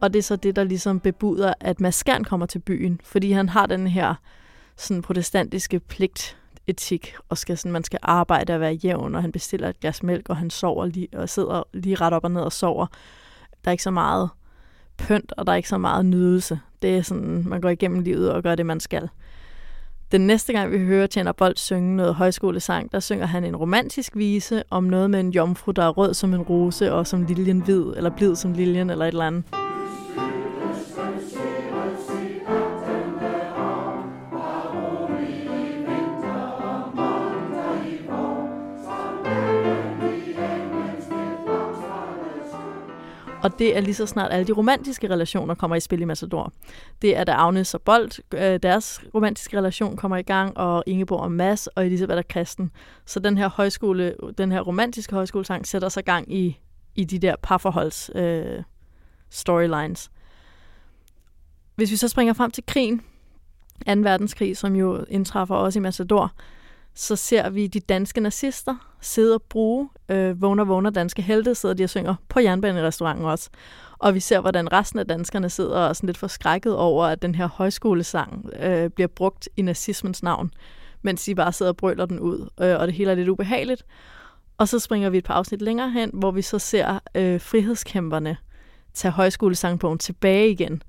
Og 0.00 0.12
det 0.12 0.18
er 0.18 0.22
så 0.22 0.36
det, 0.36 0.56
der 0.56 0.64
ligesom 0.64 1.00
bebuder, 1.00 1.54
at 1.60 1.80
Maskern 1.80 2.24
kommer 2.24 2.46
til 2.46 2.58
byen, 2.58 3.00
fordi 3.04 3.32
han 3.32 3.48
har 3.48 3.66
den 3.66 3.86
her 3.86 4.14
sådan 4.76 5.02
protestantiske 5.02 5.80
pligt 5.80 6.36
etik, 6.66 7.14
og 7.28 7.38
skal 7.38 7.58
sådan, 7.58 7.72
man 7.72 7.84
skal 7.84 7.98
arbejde 8.02 8.54
og 8.54 8.60
være 8.60 8.72
jævn, 8.72 9.14
og 9.14 9.22
han 9.22 9.32
bestiller 9.32 9.68
et 9.68 9.80
glas 9.80 10.02
mælk, 10.02 10.28
og 10.28 10.36
han 10.36 10.50
sover 10.50 10.86
lige, 10.86 11.08
og 11.12 11.28
sidder 11.28 11.62
lige 11.72 11.94
ret 11.94 12.12
op 12.12 12.24
og 12.24 12.30
ned 12.30 12.40
og 12.40 12.52
sover. 12.52 12.86
Der 13.64 13.68
er 13.68 13.72
ikke 13.72 13.82
så 13.82 13.90
meget 13.90 14.28
pynt, 14.98 15.32
og 15.36 15.46
der 15.46 15.52
er 15.52 15.56
ikke 15.56 15.68
så 15.68 15.78
meget 15.78 16.06
nydelse. 16.06 16.60
Det 16.82 16.96
er 16.96 17.02
sådan, 17.02 17.44
man 17.46 17.60
går 17.60 17.68
igennem 17.68 18.00
livet 18.00 18.32
og 18.32 18.42
gør 18.42 18.54
det, 18.54 18.66
man 18.66 18.80
skal. 18.80 19.08
Den 20.12 20.20
næste 20.20 20.52
gang, 20.52 20.72
vi 20.72 20.78
hører 20.78 21.06
Tjener 21.06 21.32
Bold 21.32 21.56
synge 21.56 21.96
noget 21.96 22.14
højskolesang, 22.14 22.92
der 22.92 23.00
synger 23.00 23.26
han 23.26 23.44
en 23.44 23.56
romantisk 23.56 24.16
vise 24.16 24.62
om 24.70 24.84
noget 24.84 25.10
med 25.10 25.20
en 25.20 25.30
jomfru, 25.30 25.72
der 25.72 25.82
er 25.82 25.88
rød 25.88 26.14
som 26.14 26.34
en 26.34 26.42
rose 26.42 26.92
og 26.92 27.06
som 27.06 27.22
liljen 27.22 27.60
hvid, 27.60 27.84
eller 27.96 28.10
blid 28.10 28.36
som 28.36 28.52
liljen, 28.52 28.90
eller 28.90 29.04
et 29.04 29.08
eller 29.08 29.26
andet. 29.26 29.44
Og 43.48 43.58
det 43.58 43.76
er 43.76 43.80
lige 43.80 43.94
så 43.94 44.06
snart 44.06 44.32
alle 44.32 44.46
de 44.46 44.52
romantiske 44.52 45.10
relationer 45.10 45.54
kommer 45.54 45.76
i 45.76 45.80
spil 45.80 46.00
i 46.00 46.04
Massador. 46.04 46.52
Det 47.02 47.16
er 47.16 47.24
da 47.24 47.32
Agnes 47.32 47.74
og 47.74 47.82
Bold, 47.82 48.34
øh, 48.34 48.60
deres 48.62 49.00
romantiske 49.14 49.58
relation 49.58 49.96
kommer 49.96 50.16
i 50.16 50.22
gang, 50.22 50.56
og 50.56 50.84
Ingeborg 50.86 51.20
og 51.20 51.32
Mads 51.32 51.66
og 51.66 51.86
Elisabeth 51.86 52.18
og 52.18 52.28
Kristen. 52.28 52.70
Så 53.06 53.20
den 53.20 53.38
her 53.38 53.48
højskole, 53.48 54.14
den 54.38 54.52
her 54.52 54.60
romantiske 54.60 55.14
højskolesang 55.14 55.66
sætter 55.66 55.88
sig 55.88 56.04
gang 56.04 56.34
i, 56.34 56.58
i 56.94 57.04
de 57.04 57.18
der 57.18 57.36
parforholds 57.42 58.10
øh, 58.14 58.62
storylines. 59.30 60.10
Hvis 61.74 61.90
vi 61.90 61.96
så 61.96 62.08
springer 62.08 62.34
frem 62.34 62.50
til 62.50 62.64
krigen, 62.66 63.00
2. 63.86 63.92
verdenskrig, 63.96 64.56
som 64.56 64.76
jo 64.76 65.04
indtræffer 65.10 65.54
også 65.54 65.78
i 65.78 65.82
Massador, 65.82 66.32
så 66.98 67.16
ser 67.16 67.50
vi 67.50 67.66
de 67.66 67.80
danske 67.80 68.20
nazister 68.20 68.74
sidde 69.00 69.34
og 69.34 69.42
bruge 69.42 69.88
øh, 70.08 70.42
Vågner, 70.42 70.64
Vågner 70.64 70.90
Danske 70.90 71.22
Helte, 71.22 71.54
sidder 71.54 71.74
de 71.74 71.84
og 71.84 71.90
synger 71.90 72.14
på 72.28 72.40
jernbanerestauranten 72.40 73.24
også. 73.24 73.50
Og 73.98 74.14
vi 74.14 74.20
ser, 74.20 74.40
hvordan 74.40 74.72
resten 74.72 74.98
af 74.98 75.06
danskerne 75.06 75.50
sidder 75.50 75.76
og 75.76 75.88
er 75.88 75.92
sådan 75.92 76.06
lidt 76.06 76.18
forskrækket 76.18 76.76
over, 76.76 77.04
at 77.04 77.22
den 77.22 77.34
her 77.34 77.48
højskolesang 77.48 78.50
øh, 78.60 78.90
bliver 78.90 79.08
brugt 79.08 79.48
i 79.56 79.62
nazismens 79.62 80.22
navn, 80.22 80.50
mens 81.02 81.24
de 81.24 81.34
bare 81.34 81.52
sidder 81.52 81.72
og 81.72 81.76
brøler 81.76 82.06
den 82.06 82.20
ud, 82.20 82.48
øh, 82.60 82.76
og 82.78 82.86
det 82.86 82.94
hele 82.94 83.10
er 83.10 83.14
lidt 83.14 83.28
ubehageligt. 83.28 83.84
Og 84.58 84.68
så 84.68 84.78
springer 84.78 85.10
vi 85.10 85.18
et 85.18 85.24
par 85.24 85.34
afsnit 85.34 85.62
længere 85.62 85.90
hen, 85.90 86.10
hvor 86.12 86.30
vi 86.30 86.42
så 86.42 86.58
ser 86.58 86.98
øh, 87.14 87.40
frihedskæmperne 87.40 88.36
tage 88.94 89.12
højskolesangbogen 89.12 89.98
tilbage 89.98 90.50
igen 90.50 90.82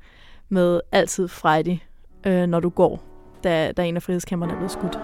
med 0.50 0.82
altid 0.92 1.28
Friday, 1.28 1.78
øh, 2.26 2.48
når 2.48 2.60
du 2.60 2.70
går, 2.70 3.04
da, 3.44 3.72
da 3.72 3.84
en 3.84 3.96
af 3.96 4.04
frihedskæmperne 4.04 4.54
er 4.54 4.58
blevet 4.58 4.72
skudt. 4.72 5.00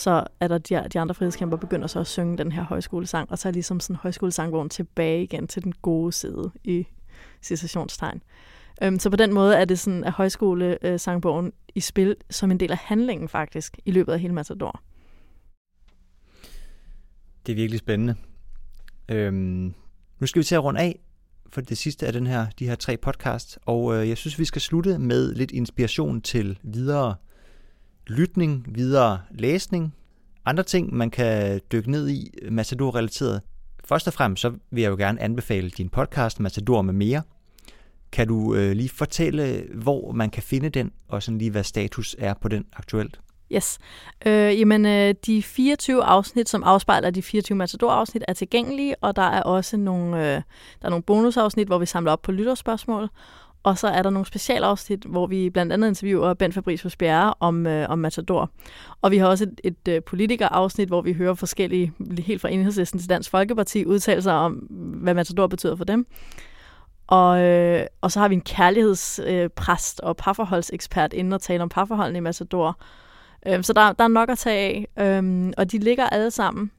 Så 0.00 0.24
er 0.40 0.48
der 0.48 0.58
de, 0.58 0.88
de 0.92 1.00
andre 1.00 1.14
frihedskæmper 1.14 1.56
begynder 1.56 1.86
så 1.86 2.00
at 2.00 2.06
synge 2.06 2.38
den 2.38 2.52
her 2.52 2.62
højskolesang, 2.62 3.30
og 3.30 3.38
så 3.38 3.48
er 3.48 3.52
ligesom 3.52 3.80
sådan 3.80 3.96
højskolesangvogn 3.96 4.68
tilbage 4.68 5.22
igen 5.22 5.46
til 5.46 5.64
den 5.64 5.72
gode 5.82 6.12
side 6.12 6.50
i 6.64 6.86
citationstegn. 7.42 8.22
Øhm, 8.82 8.98
så 8.98 9.10
på 9.10 9.16
den 9.16 9.32
måde 9.32 9.56
er 9.56 9.64
det 9.64 9.78
sådan, 9.78 10.04
at 10.04 10.12
højskolesangbogen 10.12 11.46
øh, 11.46 11.52
i 11.74 11.80
spil 11.80 12.16
som 12.30 12.50
en 12.50 12.60
del 12.60 12.70
af 12.70 12.78
handlingen 12.78 13.28
faktisk 13.28 13.78
i 13.84 13.90
løbet 13.90 14.12
af 14.12 14.20
hele 14.20 14.34
Matador. 14.34 14.82
Det 17.46 17.52
er 17.52 17.56
virkelig 17.56 17.78
spændende. 17.78 18.14
Øhm, 19.08 19.74
nu 20.18 20.26
skal 20.26 20.40
vi 20.40 20.44
til 20.44 20.54
at 20.54 20.64
runde 20.64 20.80
af 20.80 21.00
for 21.52 21.60
det 21.60 21.78
sidste 21.78 22.06
af 22.06 22.12
den 22.12 22.26
her, 22.26 22.46
de 22.58 22.68
her 22.68 22.74
tre 22.74 22.96
podcasts, 22.96 23.58
og 23.66 23.94
øh, 23.94 24.08
jeg 24.08 24.16
synes, 24.16 24.38
vi 24.38 24.44
skal 24.44 24.60
slutte 24.60 24.98
med 24.98 25.34
lidt 25.34 25.50
inspiration 25.50 26.20
til 26.20 26.58
videre 26.62 27.14
lytning, 28.10 28.66
videre 28.68 29.20
læsning, 29.30 29.94
andre 30.46 30.62
ting, 30.62 30.94
man 30.94 31.10
kan 31.10 31.60
dykke 31.72 31.90
ned 31.90 32.08
i 32.08 32.30
Matador-relateret. 32.50 33.40
Først 33.84 34.06
og 34.06 34.12
fremmest 34.12 34.42
så 34.42 34.52
vil 34.70 34.82
jeg 34.82 34.90
jo 34.90 34.96
gerne 34.96 35.22
anbefale 35.22 35.70
din 35.70 35.88
podcast 35.88 36.40
Matador 36.40 36.82
med 36.82 36.94
mere. 36.94 37.22
Kan 38.12 38.28
du 38.28 38.54
øh, 38.54 38.72
lige 38.72 38.88
fortælle, 38.88 39.64
hvor 39.74 40.12
man 40.12 40.30
kan 40.30 40.42
finde 40.42 40.68
den, 40.68 40.92
og 41.08 41.22
sådan 41.22 41.38
lige 41.38 41.50
hvad 41.50 41.64
status 41.64 42.16
er 42.18 42.34
på 42.34 42.48
den 42.48 42.64
aktuelt? 42.72 43.20
Yes. 43.52 43.78
Øh, 44.26 44.60
jamen, 44.60 44.86
øh, 44.86 45.14
de 45.26 45.42
24 45.42 46.04
afsnit, 46.04 46.48
som 46.48 46.62
afspejler 46.62 47.10
de 47.10 47.22
24 47.22 47.56
Matador-afsnit, 47.56 48.24
er 48.28 48.32
tilgængelige, 48.32 48.96
og 49.00 49.16
der 49.16 49.22
er 49.22 49.42
også 49.42 49.76
nogle, 49.76 50.16
øh, 50.16 50.34
der 50.80 50.86
er 50.86 50.90
nogle 50.90 51.02
bonusafsnit, 51.02 51.66
hvor 51.66 51.78
vi 51.78 51.86
samler 51.86 52.12
op 52.12 52.22
på 52.22 52.32
lytterspørgsmål. 52.32 53.08
Og 53.62 53.78
så 53.78 53.88
er 53.88 54.02
der 54.02 54.10
nogle 54.10 54.26
specialafsnit, 54.26 55.04
hvor 55.04 55.26
vi 55.26 55.50
blandt 55.50 55.72
andet 55.72 55.88
interviewer 55.88 56.34
Ben 56.34 56.52
Fabricius 56.52 56.96
Bjerre 56.96 57.34
om, 57.40 57.66
øh, 57.66 57.88
om 57.88 57.98
Matador. 57.98 58.50
Og 59.02 59.10
vi 59.10 59.18
har 59.18 59.26
også 59.26 59.44
et, 59.44 59.60
et 59.64 59.88
øh, 59.88 60.02
politikerafsnit, 60.02 60.88
hvor 60.88 61.02
vi 61.02 61.12
hører 61.12 61.34
forskellige, 61.34 61.92
helt 62.18 62.40
fra 62.40 62.48
enhedslisten 62.48 63.00
til 63.00 63.08
Dansk 63.08 63.30
Folkeparti, 63.30 63.86
udtalelser 63.86 64.32
om, 64.32 64.52
hvad 65.02 65.14
Matador 65.14 65.46
betyder 65.46 65.76
for 65.76 65.84
dem. 65.84 66.06
Og, 67.06 67.42
øh, 67.42 67.86
og 68.00 68.12
så 68.12 68.20
har 68.20 68.28
vi 68.28 68.34
en 68.34 68.40
kærlighedspræst 68.40 70.00
øh, 70.02 70.08
og 70.08 70.16
parforholdsekspert 70.16 71.12
inden 71.12 71.32
at 71.32 71.40
tale 71.40 71.62
om 71.62 71.68
parforholdene 71.68 72.18
i 72.18 72.20
Matador. 72.20 72.80
Øh, 73.46 73.64
så 73.64 73.72
der, 73.72 73.92
der 73.92 74.04
er 74.04 74.08
nok 74.08 74.30
at 74.30 74.38
tage 74.38 74.86
af, 74.96 75.22
øh, 75.22 75.52
og 75.56 75.72
de 75.72 75.78
ligger 75.78 76.06
alle 76.06 76.30
sammen, 76.30 76.70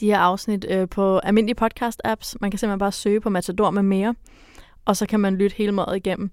de 0.00 0.06
her 0.06 0.18
afsnit, 0.18 0.66
øh, 0.70 0.88
på 0.88 1.18
almindelige 1.18 1.64
podcast-apps. 1.64 2.34
Man 2.40 2.50
kan 2.50 2.58
simpelthen 2.58 2.78
bare 2.78 2.92
søge 2.92 3.20
på 3.20 3.30
Matador 3.30 3.70
med 3.70 3.82
mere 3.82 4.14
og 4.84 4.96
så 4.96 5.06
kan 5.06 5.20
man 5.20 5.36
lytte 5.36 5.56
hele 5.56 5.72
måden 5.72 5.96
igennem. 5.96 6.30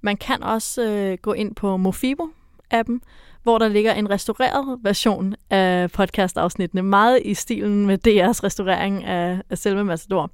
Man 0.00 0.16
kan 0.16 0.42
også 0.42 0.82
øh, 0.82 1.18
gå 1.22 1.32
ind 1.32 1.54
på 1.54 1.76
Mofibo-appen, 1.76 3.00
hvor 3.42 3.58
der 3.58 3.68
ligger 3.68 3.92
en 3.92 4.10
restaureret 4.10 4.78
version 4.82 5.34
af 5.50 5.90
podcast-afsnittene, 5.90 6.82
meget 6.82 7.22
i 7.24 7.34
stilen 7.34 7.86
med 7.86 7.98
DR's 8.08 8.44
restaurering 8.44 9.04
af, 9.04 9.42
af 9.50 9.58
selve 9.58 9.84
Matador. 9.84 10.30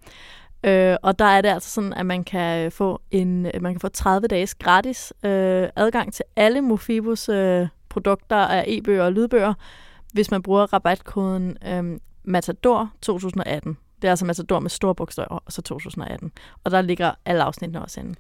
Øh, 0.64 0.96
og 1.02 1.18
der 1.18 1.24
er 1.24 1.40
det 1.40 1.48
altså 1.48 1.70
sådan, 1.70 1.92
at 1.92 2.06
man 2.06 2.24
kan 2.24 2.72
få 2.72 3.00
en 3.10 3.46
øh, 3.46 3.62
man 3.62 3.72
kan 3.72 3.80
få 3.80 3.88
30 3.88 4.28
dages 4.28 4.54
gratis 4.54 5.12
øh, 5.24 5.68
adgang 5.76 6.12
til 6.12 6.24
alle 6.36 6.60
Mofibos 6.60 7.28
øh, 7.28 7.66
produkter 7.88 8.36
af 8.36 8.64
e-bøger 8.66 9.04
og 9.04 9.12
lydbøger, 9.12 9.54
hvis 10.12 10.30
man 10.30 10.42
bruger 10.42 10.72
rabatkoden 10.72 11.56
øh, 11.66 11.98
Matador 12.24 12.90
2018. 13.02 13.76
Det 14.04 14.08
er 14.08 14.12
altså 14.12 14.24
Matador 14.24 14.60
med 14.60 14.70
store 14.70 14.94
bogstaver, 14.94 15.42
og 15.46 15.52
så 15.52 15.62
2018. 15.62 16.32
Og 16.64 16.70
der 16.70 16.80
ligger 16.80 17.12
alle 17.24 17.42
afsnittene 17.42 17.82
også 17.82 18.00
inde. 18.00 18.14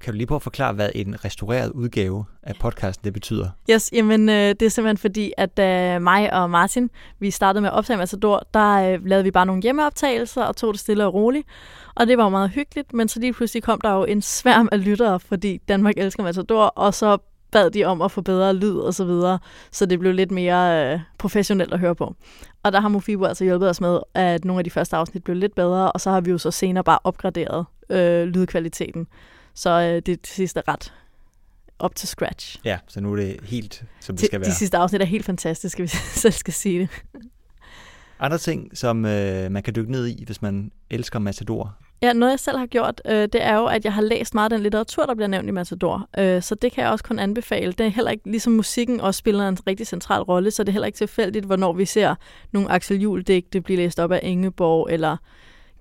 Kan 0.00 0.12
du 0.12 0.16
lige 0.16 0.26
prøve 0.26 0.36
at 0.36 0.42
forklare, 0.42 0.72
hvad 0.72 0.90
en 0.94 1.24
restaureret 1.24 1.70
udgave 1.70 2.24
af 2.42 2.54
podcasten 2.60 3.04
det 3.04 3.12
betyder? 3.12 3.50
Yes, 3.70 3.90
jamen 3.92 4.28
øh, 4.28 4.34
det 4.34 4.62
er 4.62 4.68
simpelthen 4.68 4.96
fordi, 4.96 5.32
at 5.36 5.58
øh, 5.58 6.02
mig 6.02 6.32
og 6.32 6.50
Martin, 6.50 6.90
vi 7.18 7.30
startede 7.30 7.60
med 7.60 7.70
at 7.70 7.74
optage 7.74 7.96
Matador, 7.96 8.46
der 8.54 8.74
øh, 8.74 9.06
lavede 9.06 9.24
vi 9.24 9.30
bare 9.30 9.46
nogle 9.46 9.62
hjemmeoptagelser 9.62 10.44
og 10.44 10.56
tog 10.56 10.72
det 10.72 10.80
stille 10.80 11.06
og 11.06 11.14
roligt. 11.14 11.48
Og 11.94 12.06
det 12.06 12.18
var 12.18 12.28
meget 12.28 12.50
hyggeligt, 12.50 12.92
men 12.92 13.08
så 13.08 13.20
lige 13.20 13.32
pludselig 13.32 13.62
kom 13.62 13.80
der 13.80 13.92
jo 13.92 14.04
en 14.04 14.22
sværm 14.22 14.68
af 14.72 14.84
lyttere, 14.84 15.20
fordi 15.20 15.58
Danmark 15.68 15.94
elsker 15.96 16.22
Matador, 16.22 16.64
og 16.64 16.94
så 16.94 17.18
bad 17.52 17.70
de 17.70 17.84
om 17.84 18.02
at 18.02 18.10
få 18.10 18.20
bedre 18.20 18.54
lyd 18.54 18.76
og 18.76 18.94
så 18.94 19.04
videre, 19.04 19.38
så 19.70 19.86
det 19.86 19.98
blev 19.98 20.12
lidt 20.12 20.30
mere 20.30 20.92
øh, 20.92 21.00
professionelt 21.18 21.72
at 21.72 21.78
høre 21.78 21.94
på. 21.94 22.14
Og 22.62 22.72
der 22.72 22.80
har 22.80 22.88
Mofibo 22.88 23.24
altså 23.24 23.44
hjulpet 23.44 23.70
os 23.70 23.80
med, 23.80 23.98
at 24.14 24.44
nogle 24.44 24.60
af 24.60 24.64
de 24.64 24.70
første 24.70 24.96
afsnit 24.96 25.24
blev 25.24 25.36
lidt 25.36 25.54
bedre, 25.54 25.92
og 25.92 26.00
så 26.00 26.10
har 26.10 26.20
vi 26.20 26.30
jo 26.30 26.38
så 26.38 26.50
senere 26.50 26.84
bare 26.84 26.98
opgraderet 27.04 27.66
øh, 27.90 28.26
lydkvaliteten. 28.26 29.06
Så 29.54 29.70
øh, 29.70 30.02
det 30.06 30.26
sidste 30.26 30.62
er 30.66 30.72
ret 30.72 30.92
op 31.78 31.94
til 31.94 32.08
scratch. 32.08 32.60
Ja, 32.64 32.78
så 32.88 33.00
nu 33.00 33.12
er 33.12 33.16
det 33.16 33.36
helt, 33.42 33.84
som 34.00 34.16
det 34.16 34.26
skal 34.26 34.40
være. 34.40 34.50
De 34.50 34.54
sidste 34.54 34.76
afsnit 34.76 35.02
er 35.02 35.06
helt 35.06 35.24
fantastiske, 35.24 35.82
hvis 35.82 35.94
jeg 35.94 36.02
selv 36.22 36.32
skal 36.32 36.54
sige 36.54 36.80
det. 36.80 36.88
Andre 38.20 38.38
ting, 38.38 38.78
som 38.78 39.04
øh, 39.04 39.50
man 39.50 39.62
kan 39.62 39.74
dykke 39.74 39.90
ned 39.92 40.06
i, 40.06 40.24
hvis 40.24 40.42
man 40.42 40.72
elsker 40.90 41.18
Matador? 41.18 41.76
Ja, 42.02 42.12
noget 42.12 42.30
jeg 42.30 42.40
selv 42.40 42.58
har 42.58 42.66
gjort, 42.66 43.02
øh, 43.06 43.12
det 43.22 43.42
er 43.42 43.56
jo, 43.56 43.64
at 43.66 43.84
jeg 43.84 43.92
har 43.92 44.02
læst 44.02 44.34
meget 44.34 44.52
af 44.52 44.56
den 44.56 44.62
litteratur, 44.62 45.06
der 45.06 45.14
bliver 45.14 45.28
nævnt 45.28 45.48
i 45.48 45.50
Matador. 45.50 46.08
Øh, 46.18 46.42
så 46.42 46.54
det 46.54 46.72
kan 46.72 46.84
jeg 46.84 46.92
også 46.92 47.04
kun 47.04 47.18
anbefale. 47.18 47.72
Det 47.72 47.86
er 47.86 47.90
heller 47.90 48.10
ikke, 48.10 48.30
ligesom 48.30 48.52
musikken 48.52 49.00
også 49.00 49.18
spiller 49.18 49.48
en 49.48 49.58
rigtig 49.66 49.86
central 49.86 50.22
rolle, 50.22 50.50
så 50.50 50.62
det 50.62 50.68
er 50.68 50.72
heller 50.72 50.86
ikke 50.86 50.96
tilfældigt, 50.96 51.44
hvornår 51.46 51.72
vi 51.72 51.84
ser 51.84 52.14
nogle 52.52 52.72
Axel 52.72 53.00
Juhl-digte 53.00 53.60
blive 53.60 53.76
læst 53.76 54.00
op 54.00 54.12
af 54.12 54.20
Ingeborg, 54.22 54.88
eller 54.90 55.16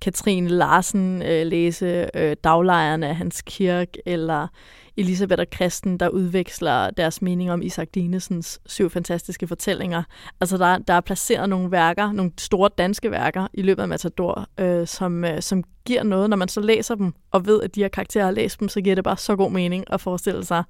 Katrine 0.01 0.49
Larsen 0.49 1.21
øh, 1.21 1.47
læse 1.47 2.09
øh, 2.13 2.35
daglejerne 2.43 3.07
af 3.07 3.15
Hans 3.15 3.41
Kirk, 3.41 3.87
eller 4.05 4.47
Elisabeth 4.97 5.39
og 5.39 5.49
Kristen, 5.51 5.97
der 5.97 6.09
udveksler 6.09 6.89
deres 6.89 7.21
mening 7.21 7.51
om 7.51 7.61
Isak 7.61 7.87
Dinesens 7.95 8.59
syv 8.65 8.89
fantastiske 8.89 9.47
fortællinger. 9.47 10.03
Altså 10.41 10.57
der, 10.57 10.77
der 10.77 10.93
er 10.93 11.01
placeret 11.01 11.49
nogle 11.49 11.71
værker, 11.71 12.11
nogle 12.11 12.31
store 12.37 12.69
danske 12.77 13.11
værker 13.11 13.47
i 13.53 13.61
løbet 13.61 13.81
af 13.81 13.87
Matador, 13.87 14.47
øh, 14.59 14.87
som, 14.87 15.25
øh, 15.25 15.41
som 15.41 15.63
giver 15.85 16.03
noget. 16.03 16.29
Når 16.29 16.37
man 16.37 16.47
så 16.47 16.61
læser 16.61 16.95
dem 16.95 17.13
og 17.31 17.45
ved, 17.45 17.61
at 17.61 17.75
de 17.75 17.81
her 17.81 17.87
karakterer 17.87 18.25
har 18.25 18.31
læst 18.31 18.59
dem, 18.59 18.69
så 18.69 18.81
giver 18.81 18.95
det 18.95 19.03
bare 19.03 19.17
så 19.17 19.35
god 19.35 19.51
mening 19.51 19.83
at 19.93 20.01
forestille 20.01 20.45
sig 20.45 20.63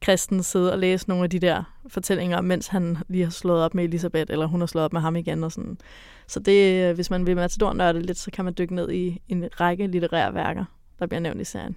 Kristen 0.00 0.42
sidde 0.42 0.72
og 0.72 0.78
læse 0.78 1.08
nogle 1.08 1.24
af 1.24 1.30
de 1.30 1.38
der 1.38 1.62
fortællinger, 1.88 2.40
mens 2.40 2.66
han 2.66 2.98
lige 3.08 3.24
har 3.24 3.30
slået 3.30 3.62
op 3.62 3.74
med 3.74 3.84
Elisabeth, 3.84 4.32
eller 4.32 4.46
hun 4.46 4.60
har 4.60 4.66
slået 4.66 4.84
op 4.84 4.92
med 4.92 5.00
ham 5.00 5.16
igen. 5.16 5.44
Og 5.44 5.52
sådan. 5.52 5.78
Så 6.26 6.40
det, 6.40 6.94
hvis 6.94 7.10
man 7.10 7.26
vil 7.26 7.36
matador 7.36 7.92
lidt, 7.92 8.18
så 8.18 8.30
kan 8.30 8.44
man 8.44 8.54
dykke 8.58 8.74
ned 8.74 8.90
i 8.90 9.22
en 9.28 9.44
række 9.60 9.86
litterære 9.86 10.34
værker, 10.34 10.64
der 10.98 11.06
bliver 11.06 11.20
nævnt 11.20 11.40
i 11.40 11.44
serien. 11.44 11.76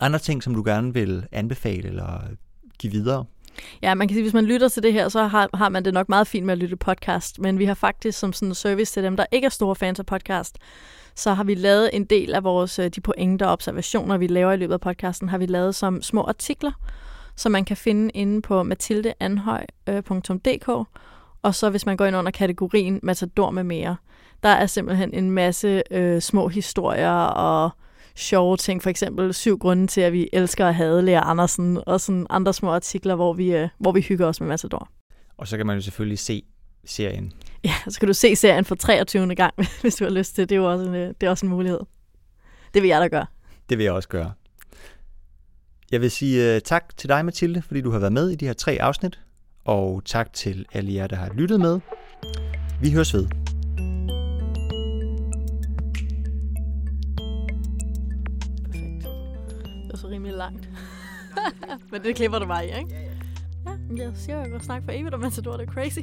Andre 0.00 0.18
ting, 0.18 0.42
som 0.42 0.54
du 0.54 0.62
gerne 0.66 0.94
vil 0.94 1.26
anbefale 1.32 1.88
eller 1.88 2.20
give 2.78 2.92
videre? 2.92 3.24
Ja, 3.82 3.94
man 3.94 4.08
kan 4.08 4.14
sige, 4.14 4.20
at 4.20 4.24
hvis 4.24 4.34
man 4.34 4.44
lytter 4.44 4.68
til 4.68 4.82
det 4.82 4.92
her, 4.92 5.08
så 5.08 5.26
har, 5.26 5.48
har 5.54 5.68
man 5.68 5.84
det 5.84 5.94
nok 5.94 6.08
meget 6.08 6.26
fint 6.26 6.46
med 6.46 6.52
at 6.52 6.58
lytte 6.58 6.76
podcast. 6.76 7.38
Men 7.38 7.58
vi 7.58 7.64
har 7.64 7.74
faktisk 7.74 8.18
som 8.18 8.32
sådan 8.32 8.48
en 8.48 8.54
service 8.54 8.92
til 8.92 9.02
dem, 9.02 9.16
der 9.16 9.26
ikke 9.32 9.44
er 9.46 9.50
store 9.50 9.76
fans 9.76 9.98
af 9.98 10.06
podcast, 10.06 10.58
så 11.14 11.34
har 11.34 11.44
vi 11.44 11.54
lavet 11.54 11.90
en 11.92 12.04
del 12.04 12.34
af 12.34 12.44
vores 12.44 12.78
øh, 12.78 12.88
de 12.88 13.00
pointer 13.00 13.46
og 13.46 13.52
observationer, 13.52 14.16
vi 14.16 14.26
laver 14.26 14.52
i 14.52 14.56
løbet 14.56 14.74
af 14.74 14.80
podcasten, 14.80 15.28
har 15.28 15.38
vi 15.38 15.46
lavet 15.46 15.74
som 15.74 16.02
små 16.02 16.22
artikler, 16.22 16.72
som 17.36 17.52
man 17.52 17.64
kan 17.64 17.76
finde 17.76 18.10
inde 18.10 18.42
på 18.42 18.62
mathildeanhøj.dk. 18.62 20.68
Og 21.42 21.54
så 21.54 21.70
hvis 21.70 21.86
man 21.86 21.96
går 21.96 22.06
ind 22.06 22.16
under 22.16 22.30
kategorien 22.30 23.00
Matador 23.02 23.50
med 23.50 23.64
mere, 23.64 23.96
der 24.42 24.48
er 24.48 24.66
simpelthen 24.66 25.14
en 25.14 25.30
masse 25.30 25.82
øh, 25.90 26.20
små 26.20 26.48
historier 26.48 27.20
og 27.20 27.70
sjove 28.14 28.56
ting. 28.56 28.82
For 28.82 28.90
eksempel 28.90 29.34
syv 29.34 29.58
grunde 29.58 29.86
til, 29.86 30.00
at 30.00 30.12
vi 30.12 30.28
elsker 30.32 30.66
at 30.66 30.74
have 30.74 31.02
Lea 31.02 31.30
Andersen, 31.30 31.78
og 31.86 32.00
sådan 32.00 32.26
andre 32.30 32.52
små 32.52 32.70
artikler, 32.70 33.14
hvor 33.14 33.32
vi, 33.32 33.56
øh, 33.56 33.68
hvor 33.78 33.92
vi 33.92 34.00
hygger 34.00 34.26
os 34.26 34.40
med 34.40 34.48
Matador. 34.48 34.88
Og 35.38 35.48
så 35.48 35.56
kan 35.56 35.66
man 35.66 35.76
jo 35.76 35.82
selvfølgelig 35.82 36.18
se 36.18 36.42
serien. 36.84 37.32
Ja, 37.64 37.74
så 37.88 38.00
kan 38.00 38.06
du 38.06 38.14
se 38.14 38.36
serien 38.36 38.64
for 38.64 38.74
23. 38.74 39.34
gang, 39.34 39.54
hvis 39.82 39.94
du 39.94 40.04
har 40.04 40.10
lyst 40.10 40.34
til 40.34 40.42
det. 40.42 40.48
Det 40.48 40.56
er 40.56 40.60
jo 40.60 40.72
også 40.72 40.84
en, 40.84 40.94
øh, 40.94 41.14
det 41.20 41.26
er 41.26 41.30
også 41.30 41.46
en 41.46 41.50
mulighed. 41.50 41.80
Det 42.74 42.82
vil 42.82 42.88
jeg 42.88 43.00
da 43.00 43.06
gøre. 43.06 43.26
Det 43.68 43.78
vil 43.78 43.84
jeg 43.84 43.92
også 43.92 44.08
gøre. 44.08 44.32
Jeg 45.92 46.00
vil 46.00 46.10
sige 46.10 46.56
uh, 46.56 46.60
tak 46.64 46.96
til 46.96 47.08
dig, 47.08 47.24
Mathilde, 47.24 47.62
fordi 47.62 47.80
du 47.80 47.90
har 47.90 47.98
været 47.98 48.12
med 48.12 48.30
i 48.30 48.34
de 48.34 48.46
her 48.46 48.52
tre 48.52 48.78
afsnit. 48.80 49.20
Og 49.64 50.02
tak 50.04 50.32
til 50.32 50.66
alle 50.72 50.94
jer, 50.94 51.06
der 51.06 51.16
har 51.16 51.32
lyttet 51.34 51.60
med. 51.60 51.80
Vi 52.80 52.90
høres 52.92 53.14
ved. 53.14 53.26
Perfekt. 58.64 59.02
Det 59.82 59.90
var 59.90 59.96
så 59.96 60.08
rimelig 60.08 60.34
langt. 60.36 60.68
Men 61.92 62.02
det 62.02 62.16
klipper 62.16 62.38
du 62.38 62.46
bare 62.46 62.66
i, 62.66 62.68
ikke? 62.68 62.90
Ja, 62.90 63.00
ja. 63.00 64.04
Jeg 64.04 64.12
siger, 64.14 64.36
at 64.36 64.42
jeg 64.42 64.50
går 64.50 64.58
snakke 64.58 64.84
for 64.84 64.92
evigt 64.92 65.14
om 65.14 65.20
Matador, 65.20 65.56
det 65.56 65.68
er 65.68 65.72
crazy. 65.72 65.98